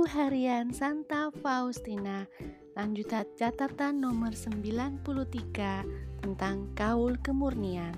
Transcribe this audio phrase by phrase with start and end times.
[0.00, 2.24] Buku Harian Santa Faustina
[2.72, 5.04] Lanjutan catatan nomor 93
[6.24, 7.92] tentang kaul kemurnian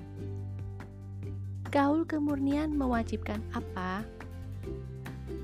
[1.70, 4.02] Kaul kemurnian mewajibkan apa?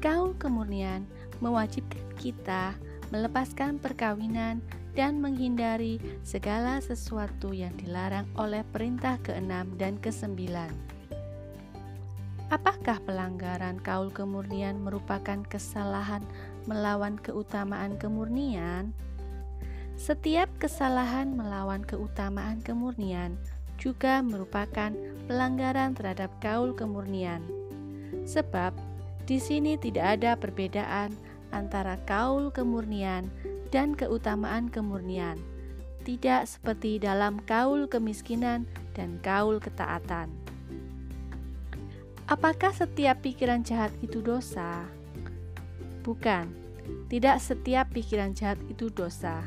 [0.03, 1.07] Kaul kemurnian
[1.39, 2.75] mewajibkan kita
[3.15, 4.59] melepaskan perkawinan
[4.99, 10.43] dan menghindari segala sesuatu yang dilarang oleh perintah ke-6 dan ke-9.
[12.49, 16.25] Apakah pelanggaran kaul kemurnian merupakan kesalahan
[16.65, 18.97] melawan keutamaan kemurnian?
[20.01, 23.37] Setiap kesalahan melawan keutamaan kemurnian
[23.77, 24.97] juga merupakan
[25.29, 27.45] pelanggaran terhadap kaul kemurnian.
[28.25, 28.73] Sebab
[29.29, 31.13] di sini tidak ada perbedaan
[31.53, 33.29] antara kaul kemurnian
[33.69, 35.37] dan keutamaan kemurnian.
[36.01, 38.65] Tidak seperti dalam kaul kemiskinan
[38.97, 40.48] dan kaul ketaatan.
[42.29, 44.85] Apakah setiap pikiran jahat itu dosa?
[46.05, 46.53] Bukan,
[47.09, 49.41] tidak setiap pikiran jahat itu dosa.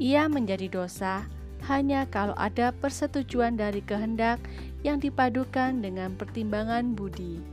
[0.00, 1.28] Ia menjadi dosa
[1.68, 4.40] hanya kalau ada persetujuan dari kehendak
[4.80, 7.44] yang dipadukan dengan pertimbangan budi.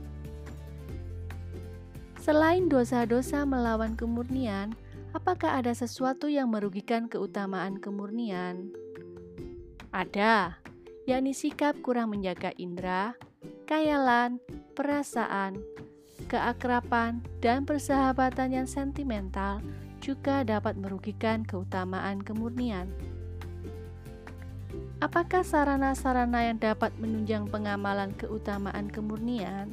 [2.24, 4.72] Selain dosa-dosa melawan kemurnian,
[5.12, 8.72] apakah ada sesuatu yang merugikan keutamaan kemurnian?
[9.92, 10.56] Ada,
[11.04, 13.12] yakni sikap kurang menjaga indera,
[13.64, 14.42] kayalan,
[14.74, 15.62] perasaan,
[16.26, 19.62] keakraban, dan persahabatan yang sentimental
[20.00, 22.88] juga dapat merugikan keutamaan kemurnian.
[25.00, 29.72] Apakah sarana-sarana yang dapat menunjang pengamalan keutamaan kemurnian?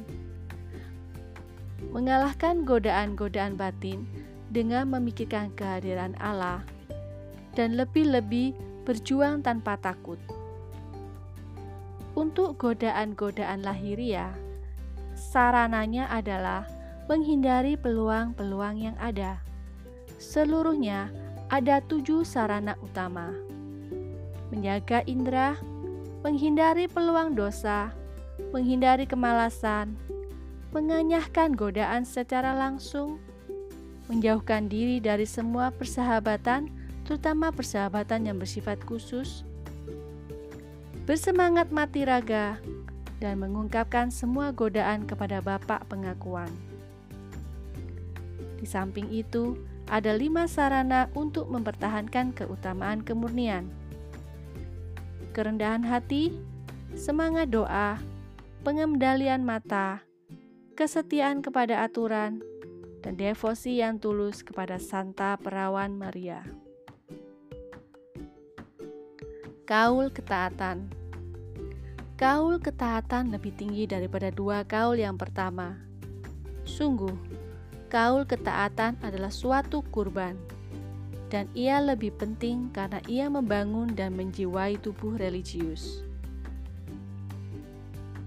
[1.92, 4.08] Mengalahkan godaan-godaan batin
[4.48, 6.64] dengan memikirkan kehadiran Allah,
[7.52, 8.56] dan lebih-lebih
[8.88, 10.16] berjuang tanpa takut
[12.18, 14.34] untuk godaan-godaan lahiria,
[15.14, 16.66] sarananya adalah
[17.06, 19.38] menghindari peluang-peluang yang ada.
[20.18, 21.14] Seluruhnya
[21.46, 23.30] ada tujuh sarana utama:
[24.50, 25.54] menjaga indera,
[26.26, 27.94] menghindari peluang dosa,
[28.50, 29.94] menghindari kemalasan,
[30.74, 33.22] menganyahkan godaan secara langsung,
[34.10, 36.66] menjauhkan diri dari semua persahabatan,
[37.06, 39.46] terutama persahabatan yang bersifat khusus,
[41.08, 42.60] bersemangat mati raga,
[43.16, 46.52] dan mengungkapkan semua godaan kepada Bapak pengakuan.
[48.60, 49.56] Di samping itu,
[49.88, 53.72] ada lima sarana untuk mempertahankan keutamaan kemurnian.
[55.32, 56.36] Kerendahan hati,
[56.92, 57.96] semangat doa,
[58.60, 60.04] pengendalian mata,
[60.76, 62.44] kesetiaan kepada aturan,
[63.00, 66.44] dan devosi yang tulus kepada Santa Perawan Maria.
[69.64, 70.97] Kaul ketaatan
[72.18, 75.78] Kaul ketaatan lebih tinggi daripada dua kaul yang pertama.
[76.66, 77.14] Sungguh,
[77.86, 80.34] kaul ketaatan adalah suatu kurban,
[81.30, 86.02] dan ia lebih penting karena ia membangun dan menjiwai tubuh religius.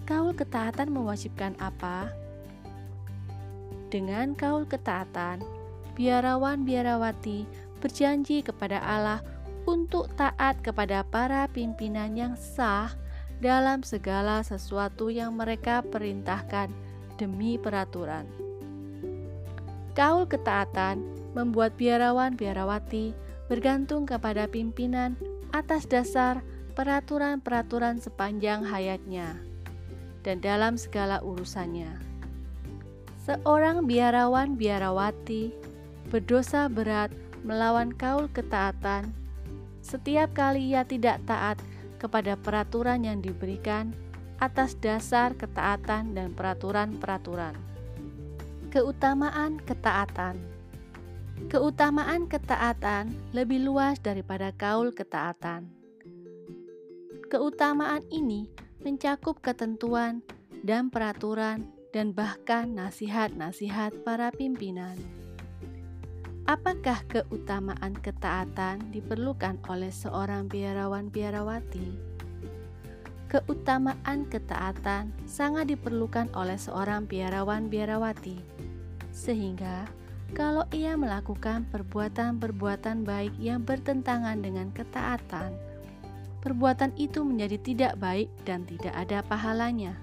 [0.08, 2.16] Kaul ketaatan mewajibkan apa?
[3.92, 5.44] Dengan kaul ketaatan,
[6.00, 7.44] biarawan-biarawati
[7.84, 9.20] berjanji kepada Allah
[9.68, 12.88] untuk taat kepada para pimpinan yang sah
[13.42, 16.70] dalam segala sesuatu yang mereka perintahkan
[17.18, 18.30] demi peraturan.
[19.98, 21.02] Kaul ketaatan
[21.34, 23.12] membuat biarawan-biarawati
[23.50, 25.18] bergantung kepada pimpinan
[25.52, 26.40] atas dasar
[26.78, 29.36] peraturan-peraturan sepanjang hayatnya
[30.24, 31.92] dan dalam segala urusannya.
[33.28, 35.52] Seorang biarawan-biarawati
[36.08, 37.12] berdosa berat
[37.44, 39.12] melawan kaul ketaatan
[39.82, 41.58] setiap kali ia tidak taat
[42.02, 43.94] kepada peraturan yang diberikan
[44.42, 47.54] atas dasar ketaatan dan peraturan-peraturan.
[48.74, 50.42] Keutamaan ketaatan
[51.50, 55.66] Keutamaan ketaatan lebih luas daripada kaul ketaatan.
[57.32, 58.46] Keutamaan ini
[58.84, 60.22] mencakup ketentuan
[60.62, 65.21] dan peraturan dan bahkan nasihat-nasihat para pimpinan.
[66.52, 71.96] Apakah keutamaan ketaatan diperlukan oleh seorang biarawan-biarawati?
[73.32, 78.36] Keutamaan ketaatan sangat diperlukan oleh seorang biarawan-biarawati,
[79.16, 79.88] sehingga
[80.36, 85.56] kalau ia melakukan perbuatan-perbuatan baik yang bertentangan dengan ketaatan,
[86.44, 89.96] perbuatan itu menjadi tidak baik dan tidak ada pahalanya.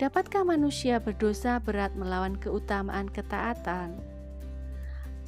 [0.00, 4.07] Dapatkah manusia berdosa berat melawan keutamaan ketaatan?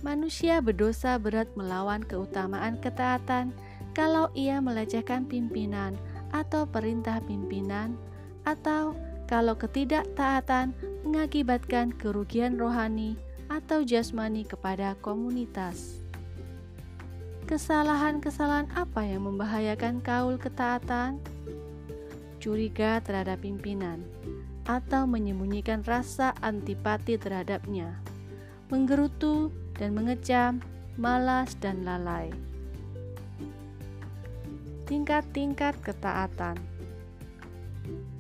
[0.01, 3.53] Manusia berdosa berat melawan keutamaan ketaatan
[3.93, 5.99] kalau ia melecehkan pimpinan
[6.31, 7.99] atau perintah pimpinan,
[8.47, 8.95] atau
[9.27, 13.19] kalau ketidaktaatan mengakibatkan kerugian rohani
[13.51, 15.99] atau jasmani kepada komunitas.
[17.51, 21.19] Kesalahan-kesalahan apa yang membahayakan kaul ketaatan?
[22.39, 24.07] Curiga terhadap pimpinan,
[24.71, 27.99] atau menyembunyikan rasa antipati terhadapnya,
[28.71, 29.51] menggerutu
[29.81, 30.61] dan mengecam,
[31.01, 32.29] malas dan lalai.
[34.85, 36.61] Tingkat-tingkat ketaatan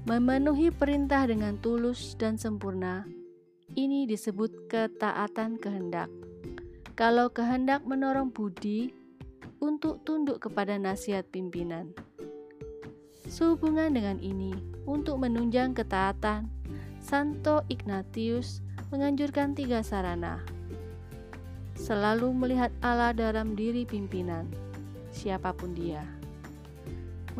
[0.09, 3.05] memenuhi perintah dengan tulus dan sempurna.
[3.77, 6.11] Ini disebut ketaatan kehendak.
[6.99, 8.91] Kalau kehendak menorong budi
[9.62, 11.95] untuk tunduk kepada nasihat pimpinan.
[13.31, 14.51] Sehubungan dengan ini,
[14.83, 16.51] untuk menunjang ketaatan,
[16.99, 18.59] Santo Ignatius
[18.91, 20.43] menganjurkan tiga sarana.
[21.81, 24.44] Selalu melihat Allah dalam diri pimpinan,
[25.17, 26.05] siapa pun dia.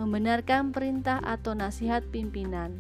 [0.01, 2.73] Membenarkan perintah atau nasihat pimpinan.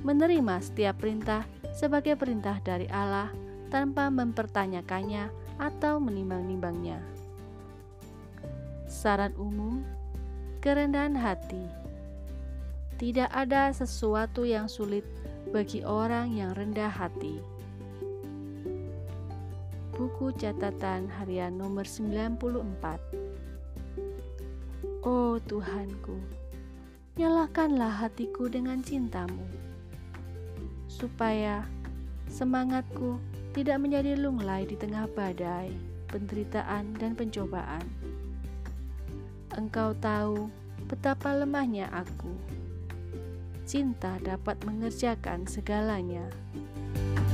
[0.00, 1.44] Menerima setiap perintah
[1.76, 3.28] sebagai perintah dari Allah
[3.68, 5.28] tanpa mempertanyakannya
[5.60, 6.96] atau menimbang-nimbangnya.
[8.88, 9.84] Saran umum
[10.64, 11.68] kerendahan hati.
[12.96, 15.04] Tidak ada sesuatu yang sulit
[15.52, 17.55] bagi orang yang rendah hati.
[20.16, 22.40] Buku catatan harian nomor 94
[25.04, 26.16] Oh Tuhanku,
[27.20, 29.44] nyalakanlah hatiku dengan cintamu,
[30.88, 31.68] supaya
[32.32, 33.20] semangatku
[33.52, 35.68] tidak menjadi lunglai di tengah badai,
[36.08, 37.84] penderitaan, dan pencobaan
[39.52, 40.48] engkau tahu
[40.88, 42.32] betapa lemahnya aku.
[43.68, 46.24] Cinta dapat mengerjakan segalanya.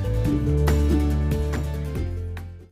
[0.02, 0.71] thank you